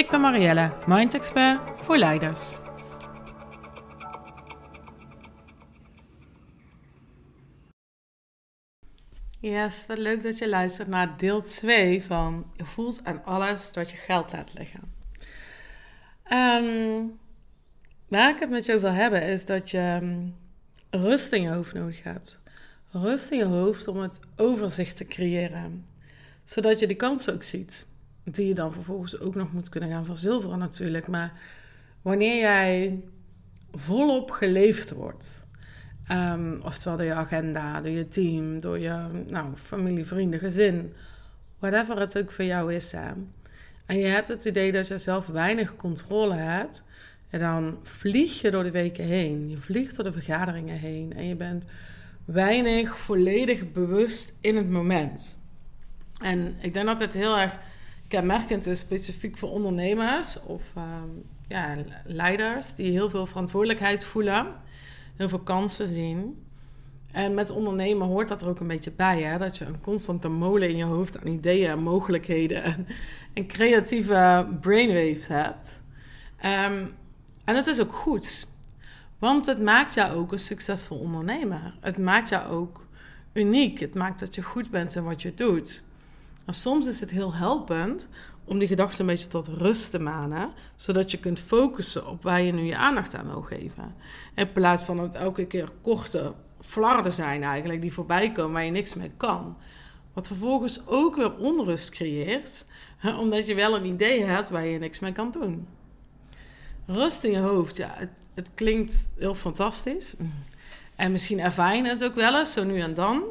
[0.00, 2.58] Ik ben Marielle, Mind Expert voor leiders.
[9.40, 13.90] Yes, wat leuk dat je luistert naar deel 2 van Je voelt aan alles dat
[13.90, 14.94] je geld laat liggen.
[16.32, 17.18] Um,
[18.08, 20.26] waar ik het met je wil hebben is dat je ehm,
[20.90, 22.40] rust in je hoofd nodig hebt.
[22.90, 25.86] Rust in je hoofd om het overzicht te creëren.
[26.44, 27.88] Zodat je die kansen ook ziet.
[28.34, 31.06] Die je dan vervolgens ook nog moet kunnen gaan verzilveren natuurlijk.
[31.06, 31.32] Maar
[32.02, 33.00] wanneer jij
[33.72, 35.48] volop geleefd wordt...
[36.12, 40.92] Um, oftewel door je agenda, door je team, door je nou, familie, vrienden, gezin.
[41.58, 42.92] Whatever het ook voor jou is.
[42.92, 43.10] Hè.
[43.86, 46.84] En je hebt het idee dat je zelf weinig controle hebt.
[47.28, 49.48] En dan vlieg je door de weken heen.
[49.48, 51.12] Je vliegt door de vergaderingen heen.
[51.12, 51.64] En je bent
[52.24, 55.36] weinig volledig bewust in het moment.
[56.18, 57.58] En ik denk dat het heel erg
[58.10, 61.08] kenmerkend is, specifiek voor ondernemers of ehm,
[61.48, 64.46] ja, leiders die heel veel verantwoordelijkheid voelen,
[65.16, 66.44] heel veel kansen zien.
[67.12, 69.38] En met ondernemen hoort dat er ook een beetje bij, hè?
[69.38, 72.62] dat je een constante molen in je hoofd aan ideeën en mogelijkheden
[73.34, 75.82] en, creatieve brainwaves hebt.
[76.36, 76.86] Ehm,
[77.44, 78.46] en dat is ook goed,
[79.18, 81.74] want het maakt jou ook een succesvol ondernemer.
[81.80, 82.86] Het maakt jou ook
[83.32, 83.80] uniek.
[83.80, 85.82] Het maakt dat je goed bent in wat je doet.
[86.50, 88.08] En soms is het heel helpend
[88.44, 92.42] om die gedachten een beetje tot rust te manen, zodat je kunt focussen op waar
[92.42, 93.94] je nu je aandacht aan wil geven.
[94.34, 98.70] In plaats van het elke keer korte flarden zijn eigenlijk die voorbij komen waar je
[98.70, 99.56] niks mee kan.
[100.12, 102.66] Wat vervolgens ook weer onrust creëert,
[103.18, 105.66] omdat je wel een idee hebt waar je niks mee kan doen.
[106.86, 110.14] Rust in je hoofd, ja, het, het klinkt heel fantastisch.
[110.96, 113.22] En misschien ervaar je het ook wel eens, zo nu en dan.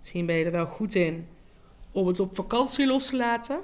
[0.00, 1.26] Misschien ben je er wel goed in
[1.92, 3.60] om het op vakantie los te laten.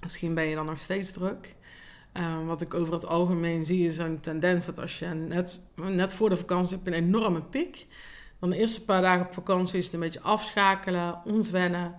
[0.00, 1.56] Misschien ben je dan nog steeds druk.
[2.16, 6.14] Uh, wat ik over het algemeen zie is een tendens dat als je net, net
[6.14, 7.86] voor de vakantie hebt een enorme piek.
[8.38, 11.94] Dan de eerste paar dagen op vakantie is het een beetje afschakelen, ontwennen.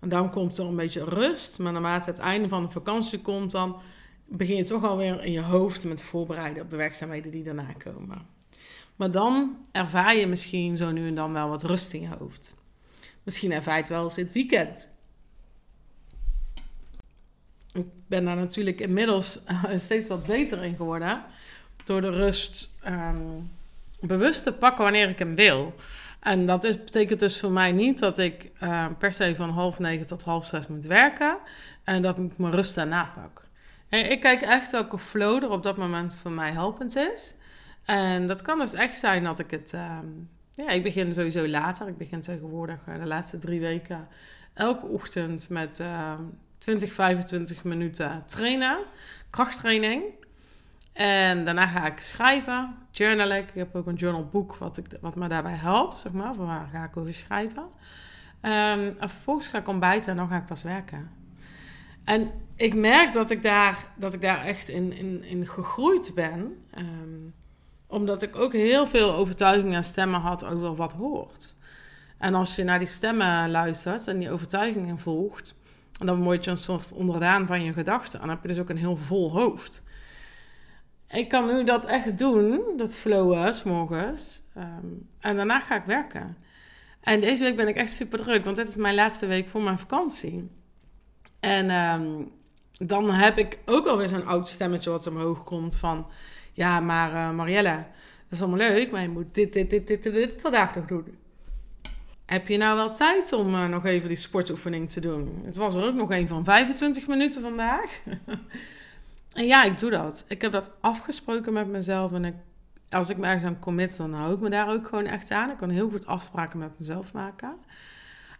[0.00, 1.58] En dan komt er een beetje rust.
[1.58, 3.80] Maar naarmate het einde van de vakantie komt, dan
[4.26, 8.26] begin je toch alweer in je hoofd met voorbereiden op de werkzaamheden die daarna komen.
[8.96, 12.54] Maar dan ervaar je misschien zo nu en dan wel wat rust in je hoofd.
[13.22, 14.88] Misschien je het wel eens dit weekend.
[17.72, 19.40] Ik ben daar natuurlijk inmiddels
[19.74, 21.24] steeds wat beter in geworden.
[21.84, 23.50] Door de rust um,
[24.00, 25.74] bewust te pakken wanneer ik hem wil.
[26.20, 30.06] En dat betekent dus voor mij niet dat ik uh, per se van half negen
[30.06, 31.38] tot half zes moet werken.
[31.84, 33.44] En dat ik mijn rust daarna pak.
[33.88, 37.34] En ik kijk echt welke flow er op dat moment voor mij helpend is.
[37.84, 39.72] En dat kan dus echt zijn dat ik het.
[39.72, 41.88] Um, ja, ik begin sowieso later.
[41.88, 44.08] Ik begin tegenwoordig uh, de laatste drie weken
[44.54, 46.12] elke ochtend met uh,
[46.58, 48.78] 20, 25 minuten trainen,
[49.30, 50.02] krachttraining.
[50.92, 53.38] En daarna ga ik schrijven, journalen.
[53.38, 56.34] Ik heb ook een journalboek wat, ik, wat me daarbij helpt, zeg maar.
[56.34, 57.62] Waar ga ik over schrijven.
[57.62, 58.50] Um,
[58.98, 61.10] en vervolgens ga ik ontbijten en dan ga ik pas werken.
[62.04, 66.64] En ik merk dat ik daar, dat ik daar echt in, in, in gegroeid ben.
[66.78, 67.34] Um,
[67.92, 71.54] omdat ik ook heel veel overtuigingen en stemmen had over wat hoort.
[72.18, 75.60] En als je naar die stemmen luistert en die overtuigingen volgt,
[75.92, 78.20] dan word je een soort onderdaan van je gedachten.
[78.20, 79.82] En dan heb je dus ook een heel vol hoofd.
[81.08, 84.42] Ik kan nu dat echt doen, dat flowen, s morgens.
[84.56, 86.36] Um, en daarna ga ik werken.
[87.00, 89.62] En deze week ben ik echt super druk, want dit is mijn laatste week voor
[89.62, 90.50] mijn vakantie.
[91.40, 92.30] En um,
[92.72, 96.06] dan heb ik ook alweer zo'n oud stemmetje wat omhoog komt van...
[96.52, 97.86] Ja, maar uh, Marielle, dat
[98.30, 101.16] is allemaal leuk, maar je moet dit, dit, dit, dit, dit, vandaag nog doen.
[102.26, 105.40] Heb je nou wel tijd om uh, nog even die sportoefening te doen?
[105.44, 108.00] Het was er ook nog een van 25 minuten vandaag.
[109.32, 110.24] en ja, ik doe dat.
[110.28, 112.12] Ik heb dat afgesproken met mezelf.
[112.12, 112.34] En ik,
[112.90, 115.50] als ik me ergens aan commit, dan hou ik me daar ook gewoon echt aan.
[115.50, 117.56] Ik kan heel goed afspraken met mezelf maken.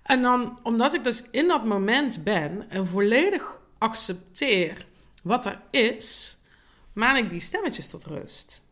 [0.02, 4.86] En dan, omdat ik dus in dat moment ben en volledig accepteer
[5.22, 6.36] wat er is,
[6.92, 8.64] maan ik die stemmetjes tot rust.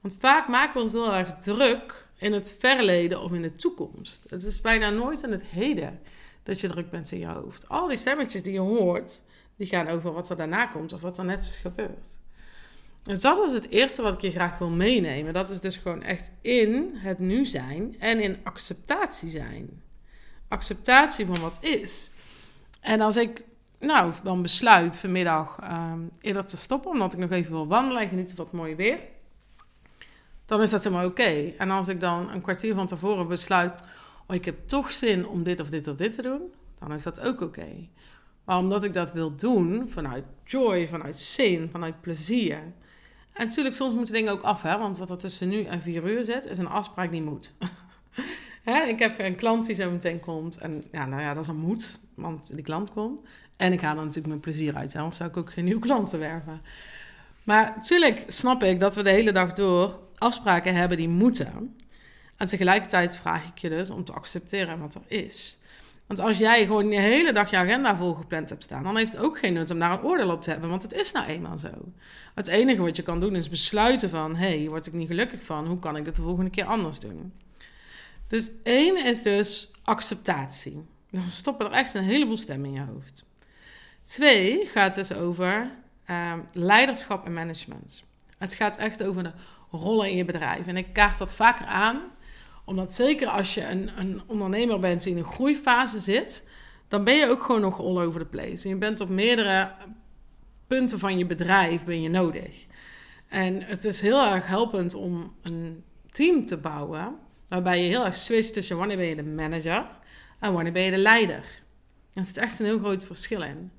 [0.00, 4.30] Want vaak maken we ons heel erg druk in het verleden of in de toekomst.
[4.30, 6.00] Het is bijna nooit in het heden
[6.42, 7.68] dat je druk bent in je hoofd.
[7.68, 9.20] Al die stemmetjes die je hoort,
[9.56, 12.08] Die gaan over wat er daarna komt of wat er net is gebeurd.
[13.02, 15.32] Dus dat is het eerste wat ik je graag wil meenemen.
[15.32, 19.82] Dat is dus gewoon echt in het nu zijn en in acceptatie zijn.
[20.48, 22.10] Acceptatie van wat is.
[22.80, 23.42] En als ik
[23.80, 28.08] nou, dan besluit vanmiddag um, eerder te stoppen, omdat ik nog even wil wandelen en
[28.08, 28.98] genieten van het mooie weer,
[30.44, 31.52] dan is dat helemaal oké.
[31.58, 33.82] En als ik dan een kwartier van tevoren besluit,
[34.26, 36.40] oh, ik heb toch zin om dit of dit of dit te doen,
[36.78, 37.66] dan is dat ook oké.
[38.44, 42.58] Maar omdat ik dat wil doen vanuit joy, vanuit zin, vanuit plezier.
[43.32, 44.78] En natuurlijk, soms moeten dingen ook af, hè?
[44.78, 47.54] want wat er tussen nu en vier uur zit, is een afspraak die moet.
[48.66, 48.82] hè?
[48.82, 50.56] Ik heb een klant die zo meteen komt.
[50.56, 53.26] En ja, nou ja, dat is een moet, want die klant komt.
[53.56, 54.98] En ik haal er natuurlijk mijn plezier uit, hè?
[54.98, 56.60] anders zou ik ook geen nieuwe klanten werven.
[57.44, 61.76] Maar natuurlijk snap ik dat we de hele dag door afspraken hebben die moeten.
[62.36, 65.58] En tegelijkertijd vraag ik je dus om te accepteren wat er is.
[66.06, 69.20] Want als jij gewoon je hele dag je agenda volgepland hebt staan, dan heeft het
[69.20, 71.58] ook geen nut om daar een oordeel op te hebben, want het is nou eenmaal
[71.58, 71.68] zo.
[72.34, 75.44] Het enige wat je kan doen is besluiten van, hé, hey, word ik niet gelukkig
[75.44, 77.32] van, hoe kan ik dit de volgende keer anders doen?
[78.28, 80.84] Dus één is dus acceptatie.
[81.10, 83.24] Dan stoppen er echt een heleboel stemmen in je hoofd.
[84.02, 85.70] Twee gaat dus over
[86.10, 88.04] uh, leiderschap en management.
[88.38, 89.32] Het gaat echt over de
[89.70, 90.66] rollen in je bedrijf.
[90.66, 92.00] En ik kaart dat vaker aan,
[92.64, 96.48] omdat zeker als je een, een ondernemer bent die in een groeifase zit,
[96.88, 98.64] dan ben je ook gewoon nog all over the place.
[98.64, 99.72] En je bent op meerdere
[100.66, 102.66] punten van je bedrijf ben je nodig.
[103.28, 107.14] En het is heel erg helpend om een team te bouwen,
[107.48, 109.86] waarbij je heel erg switcht tussen wanneer ben je de manager
[110.40, 111.44] en wanneer ben je de leider.
[112.14, 113.70] Er zit echt een heel groot verschil in.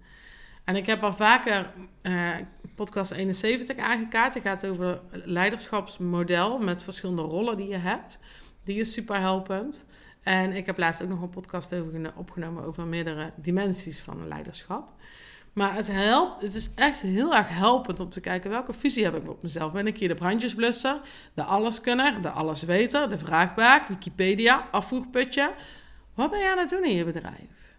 [0.64, 2.36] En ik heb al vaker uh,
[2.76, 4.34] podcast 71 aangekaart.
[4.34, 8.20] Het gaat over leiderschapsmodel met verschillende rollen die je hebt.
[8.64, 9.86] Die is super helpend.
[10.24, 14.90] En ik heb laatst ook nog een podcast over opgenomen over meerdere dimensies van leiderschap.
[15.58, 19.16] Maar het helpt, het is echt heel erg helpend om te kijken welke visie heb
[19.16, 19.72] ik op mezelf.
[19.72, 21.00] Ben ik hier de brandjesblusser,
[21.34, 25.54] de alleskunner, de allesweter, de vraagbaak, Wikipedia, afvoerputje?
[26.14, 27.76] Wat ben jij aan het doen in je bedrijf?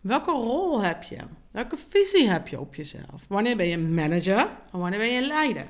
[0.00, 1.18] Welke rol heb je?
[1.50, 3.24] Welke visie heb je op jezelf?
[3.28, 5.66] Wanneer ben je manager en wanneer ben je leider?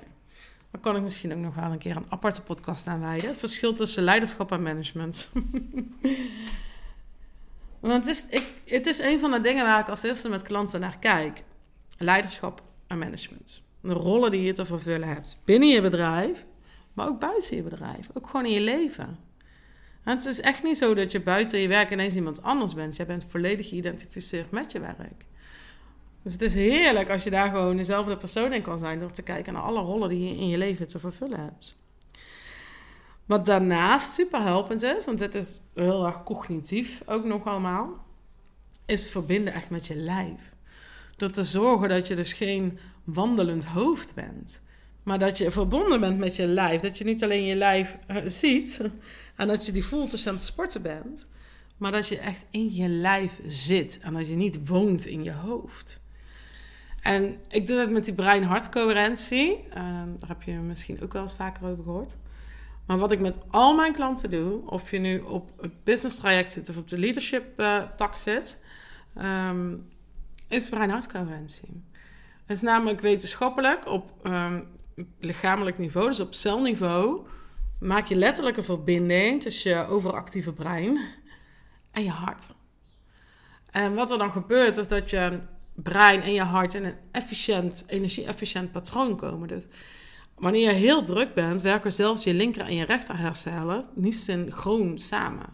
[0.71, 3.29] Daar kan ik misschien ook nog wel een keer een aparte podcast aan wijden.
[3.29, 5.31] Het verschil tussen leiderschap en management.
[7.81, 10.43] Want het is, ik, het is een van de dingen waar ik als eerste met
[10.43, 11.43] klanten naar kijk.
[11.99, 13.63] Leiderschap en management.
[13.81, 16.47] De rollen die je te vervullen hebt binnen je bedrijf,
[16.93, 18.09] maar ook buiten je bedrijf.
[18.15, 19.19] Ook gewoon in je leven
[20.11, 22.97] het is echt niet zo dat je buiten je werk ineens iemand anders bent.
[22.97, 25.25] Je bent volledig geïdentificeerd met je werk.
[26.23, 29.23] Dus het is heerlijk als je daar gewoon dezelfde persoon in kan zijn door te
[29.23, 31.77] kijken naar alle rollen die je in je leven te vervullen hebt.
[33.31, 38.05] Wat daarnaast super helpend is, want dit is heel erg cognitief ook nog allemaal,
[38.87, 40.55] is verbinden echt met je lijf.
[41.17, 44.63] Door te zorgen dat je dus geen wandelend hoofd bent.
[45.03, 46.81] Maar dat je verbonden bent met je lijf.
[46.81, 48.91] Dat je niet alleen je lijf uh, ziet
[49.37, 51.27] en dat je die voelt als je aan het sporten bent.
[51.77, 55.33] Maar dat je echt in je lijf zit en dat je niet woont in je
[55.33, 56.01] hoofd.
[57.03, 59.51] En ik doe dat met die brein-hartcoherentie.
[59.69, 59.75] Uh,
[60.19, 62.13] daar heb je misschien ook wel eens vaker over gehoord.
[62.91, 66.51] Maar wat ik met al mijn klanten doe, of je nu op het business traject
[66.51, 68.65] zit of op de leadership uh, tak zit,
[69.19, 69.89] um,
[70.49, 71.85] is brein-hartcoherentie.
[72.47, 74.67] Het is namelijk wetenschappelijk op um,
[75.19, 77.27] lichamelijk niveau, dus op celniveau,
[77.81, 80.99] maak je letterlijk een verbinding tussen je overactieve brein
[81.91, 82.55] en je hart.
[83.71, 85.41] En wat er dan gebeurt, is dat je
[85.75, 89.49] brein en je hart in een efficiënt, energie-efficiënt patroon komen.
[89.49, 89.69] Dus
[90.41, 95.47] wanneer je heel druk bent, werken zelfs je linker en je rechter niet synchroon samen.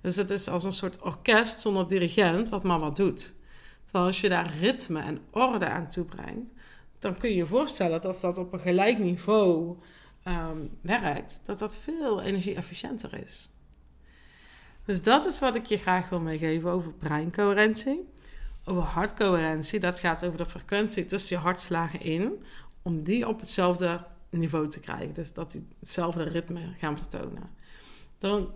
[0.00, 3.34] Dus het is als een soort orkest zonder dirigent, wat maar wat doet.
[3.82, 6.52] Terwijl als je daar ritme en orde aan toebrengt,
[6.98, 9.76] dan kun je je voorstellen dat als dat op een gelijk niveau
[10.22, 13.48] ehm, werkt, dat dat veel energie-efficiënter is.
[14.84, 18.08] Dus dat is wat ik je graag wil meegeven over breincoherentie.
[18.64, 22.44] Over hartcoherentie, dat gaat over de frequentie tussen je hartslagen in,
[22.82, 24.04] om die op hetzelfde
[24.36, 25.14] niveau te krijgen.
[25.14, 27.50] Dus dat die hetzelfde ritme gaan vertonen.
[28.18, 28.52] Dan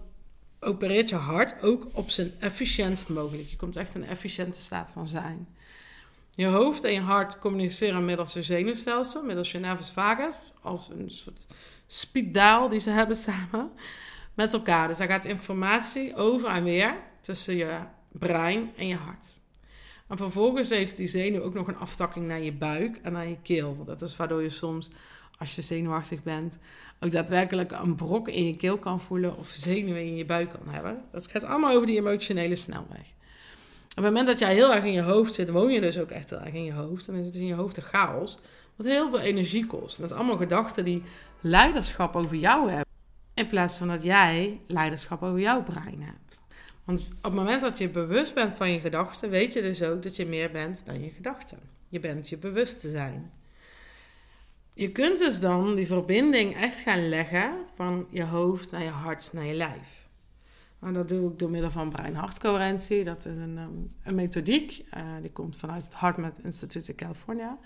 [0.61, 3.49] opereert je hart ook op zijn efficiëntst mogelijk.
[3.49, 5.49] Je komt echt in een efficiënte staat van zijn.
[6.31, 11.11] Je hoofd en je hart communiceren middels je zenuwstelsel, middels je nervus vagus, als een
[11.11, 11.47] soort
[11.87, 13.71] spiedaal die ze hebben samen,
[14.35, 14.89] met elkaar.
[14.89, 17.79] Dus daar gaat informatie over en weer tussen je
[18.13, 19.39] brein en je hart.
[20.09, 23.37] En vervolgens heeft die zenuw ook nog een aftakking naar je buik en naar je
[23.43, 23.85] keel.
[23.85, 24.91] Dat is waardoor je soms,
[25.38, 26.59] als je zenuwachtig bent,
[27.00, 30.75] ook daadwerkelijk een brok in je keel kan voelen of zenuwen in je buik kan
[30.75, 31.02] hebben.
[31.12, 33.07] Dat gaat allemaal over die emotionele snelweg.
[33.88, 36.30] het moment dat jij heel erg in je hoofd zit, woon je dus ook echt
[36.30, 37.07] heel erg in je hoofd.
[37.07, 38.38] En dan is het in je hoofd een chaos.
[38.76, 39.99] Wat heel veel energie kost.
[39.99, 41.02] dat is allemaal gedachten die
[41.40, 42.87] leiderschap over jou hebben.
[43.35, 46.42] In plaats van dat jij leiderschap over jouw brein hebt.
[46.85, 50.02] Want op het moment dat je bewust bent van je gedachten, weet je dus ook
[50.02, 51.59] dat je meer bent dan je gedachten.
[51.88, 53.33] Je bent je bewust te zijn.
[54.79, 59.31] Je kunt dus dan die verbinding echt gaan leggen van je hoofd naar je hart,
[59.33, 60.09] naar je lijf.
[60.81, 63.05] En dat doe ik door middel van brein-hartcoherentie.
[63.05, 63.71] Dat is een, ehm,
[64.05, 64.85] een methodiek.
[64.97, 67.59] Uh, die komt vanuit het HeartMath Institute in California.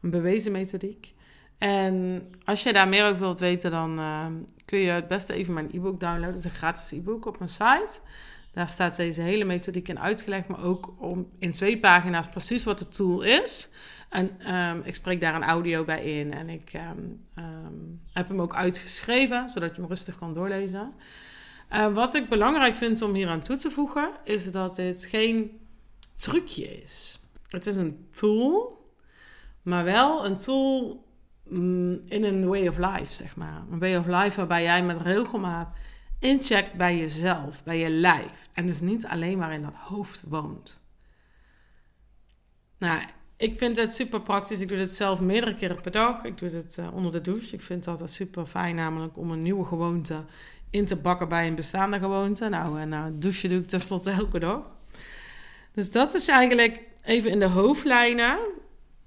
[0.00, 1.14] Een bewezen methodiek.
[1.58, 4.26] En als je daar meer over wilt weten, dan uh,
[4.64, 6.34] kun je het beste even mijn e-book downloaden.
[6.34, 8.00] Het is een gratis e-book op mijn site.
[8.52, 12.78] Daar staat deze hele methodiek in uitgelegd, maar ook om, in twee pagina's precies wat
[12.78, 13.68] de tool is.
[14.14, 18.40] En um, ik spreek daar een audio bij in en ik um, um, heb hem
[18.40, 20.94] ook uitgeschreven, zodat je hem rustig kan doorlezen.
[21.72, 25.60] Uh, wat ik belangrijk vind om hier aan toe te voegen, is dat dit geen
[26.14, 27.20] trucje is.
[27.48, 28.84] Het is een tool,
[29.62, 31.04] maar wel een tool
[31.48, 33.62] mm, in een way of life, zeg maar.
[33.70, 35.76] Een way of life waarbij jij met regelmaat
[36.18, 38.48] incheckt bij jezelf, bij je lijf.
[38.52, 40.80] En dus niet alleen maar in dat hoofd woont.
[42.78, 43.02] Nou,
[43.44, 44.60] ik vind het super praktisch.
[44.60, 46.24] Ik doe dit zelf meerdere keren per dag.
[46.24, 47.54] Ik doe dit uh, onder de douche.
[47.54, 50.16] Ik vind het altijd super fijn, namelijk om een nieuwe gewoonte
[50.70, 52.48] in te bakken bij een bestaande gewoonte.
[52.48, 54.70] Nou, en nou, douchen doe ik tenslotte elke dag.
[55.72, 58.38] Dus dat is eigenlijk even in de hoofdlijnen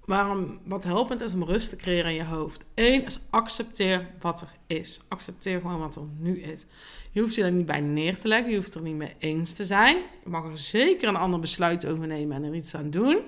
[0.05, 2.63] waarom wat helpend is om rust te creëren in je hoofd.
[2.75, 4.99] Eén is accepteer wat er is.
[5.07, 6.65] Accepteer gewoon wat er nu is.
[7.11, 8.49] Je hoeft je er niet bij neer te leggen.
[8.49, 9.95] Je hoeft er niet mee eens te zijn.
[9.95, 13.21] Je mag er zeker een ander besluit over nemen en er iets aan doen.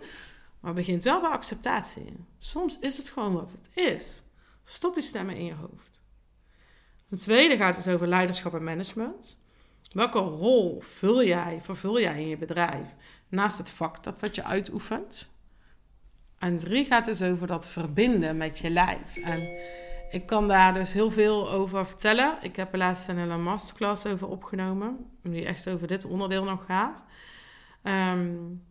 [0.60, 2.26] Maar begint wel bij acceptatie.
[2.38, 4.24] Soms is het gewoon wat het is.
[4.64, 6.02] Stop je stemmen in je hoofd.
[7.10, 9.38] Het tweede gaat dus over leiderschap en management.
[9.90, 12.96] Welke rol vul jij, vervul jij in je bedrijf
[13.30, 15.38] naast het vak dat wat je uitoefent?
[16.38, 19.18] En drie gaat dus over dat verbinden met je lijf.
[19.18, 19.60] En
[20.12, 22.38] ik kan daar dus heel veel over vertellen.
[22.42, 26.66] Ik heb er laatst een hele masterclass over opgenomen, die echt over dit onderdeel nog
[26.66, 27.04] gaat.
[27.84, 28.64] Um,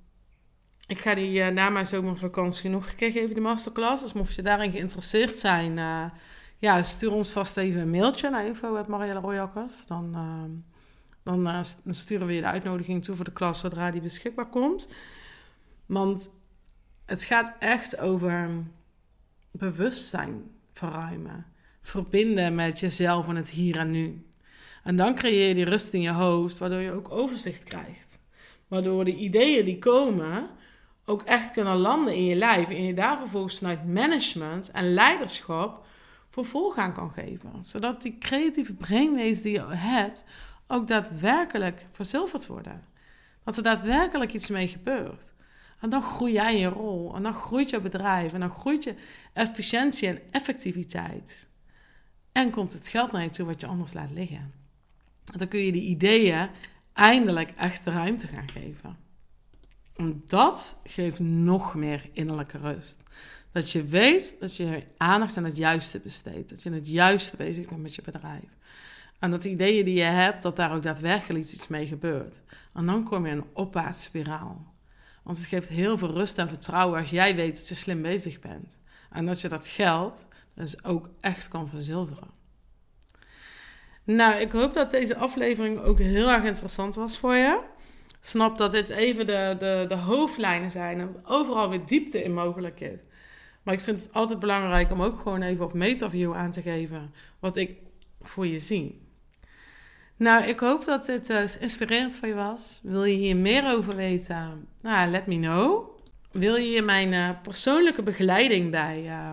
[0.88, 4.02] ik ga die uh, na mijn zomervakantie nog een keer geven, de masterclass.
[4.02, 6.04] Dus mocht je daarin geïnteresseerd zijn, uh,
[6.58, 9.44] ja, stuur ons vast even een mailtje naar info.marielle
[9.86, 10.12] Dan,
[11.24, 11.64] uh, dan,
[11.94, 14.92] sturen we je de uitnodiging toe voor de klas zodra die beschikbaar komt.
[15.86, 16.30] Want
[17.04, 18.50] het gaat echt over
[19.50, 21.46] bewustzijn verruimen.
[21.80, 24.26] Verbinden met jezelf en het hier en nu.
[24.84, 28.20] En dan creëer je die rust in je hoofd, waardoor je ook overzicht krijgt.
[28.68, 30.50] Waardoor de ideeën die komen
[31.08, 32.68] ook echt kunnen landen in je lijf.
[32.68, 35.86] En je daar vervolgens vanuit management en leiderschap
[36.30, 37.64] vervolg aan kan geven.
[37.64, 40.24] Zodat die creatieve brainwaves die je hebt
[40.66, 42.84] ook daadwerkelijk verzilverd worden.
[43.44, 45.32] Dat er daadwerkelijk iets mee gebeurt.
[45.80, 47.14] En dan groei jij in je rol.
[47.14, 48.32] En dan groeit je bedrijf.
[48.32, 48.94] En dan groeit je
[49.32, 51.48] efficiëntie en effectiviteit.
[52.32, 54.52] En komt het geld naar je toe wat je anders laat liggen.
[55.32, 56.48] En dan kun je die ideeën
[56.92, 59.07] eindelijk echt ruimte gaan geven.
[60.24, 63.02] Dat geeft nog meer innerlijke rust.
[63.52, 66.50] Dat je weet dat je aandacht aan het juiste besteedt.
[66.50, 68.56] Dat je het juiste bezig bent met je bedrijf.
[69.18, 72.40] En dat de ideeën die je hebt, dat daar ook daadwerkelijk iets mee gebeurt.
[72.74, 74.74] En dan kom je in een opwaartse spiraal.
[75.22, 78.40] Want het geeft heel veel rust en vertrouwen als jij weet dat je slim bezig
[78.40, 78.78] bent.
[79.10, 82.30] En dat je dat geld dus ook echt kan verzilveren.
[84.04, 87.60] Nou, ik hoop dat deze aflevering ook heel erg interessant was voor je
[88.20, 92.34] snap dat dit even de, de, de hoofdlijnen zijn en dat overal weer diepte in
[92.34, 93.00] mogelijk is.
[93.62, 97.14] Maar ik vind het altijd belangrijk om ook gewoon even op MetaView aan te geven
[97.38, 97.76] wat ik
[98.20, 99.06] voor je zie.
[100.16, 102.80] Nou, ik hoop dat dit uh, inspirerend voor je was.
[102.82, 104.68] Wil je hier meer over weten?
[104.82, 105.98] Nou, let me know.
[106.32, 109.02] Wil je hier mijn uh, persoonlijke begeleiding bij?
[109.04, 109.30] Uh,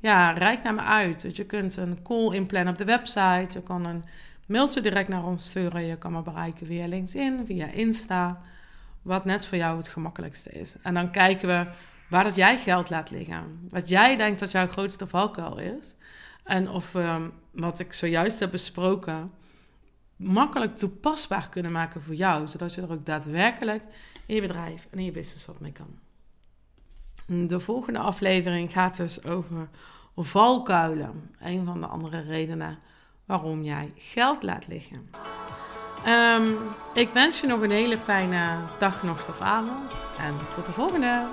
[0.00, 1.28] ja, reik naar me uit.
[1.32, 3.48] Je kunt een call inplannen op de website.
[3.50, 4.04] Je kan een
[4.46, 5.82] mailtje direct naar ons sturen.
[5.82, 8.40] Je kan me bereiken via LinkedIn, via Insta.
[9.02, 10.74] Wat net voor jou het gemakkelijkste is.
[10.82, 11.70] En dan kijken we
[12.08, 13.68] waar dat jij geld laat liggen.
[13.70, 15.96] Wat jij denkt dat jouw grootste valkuil is.
[16.44, 19.32] En of we, wat ik zojuist heb besproken,
[20.16, 22.46] makkelijk toepasbaar kunnen maken voor jou.
[22.46, 23.82] Zodat je er ook daadwerkelijk
[24.26, 25.98] in je bedrijf en in je business wat mee kan.
[27.48, 29.68] De volgende aflevering gaat dus over
[30.16, 31.30] valkuilen.
[31.40, 32.78] Een van de andere redenen
[33.26, 35.10] waarom jij geld laat liggen.
[36.06, 36.58] Um,
[36.94, 39.92] ik wens je nog een hele fijne dag, nacht of avond.
[40.18, 41.24] En tot de volgende!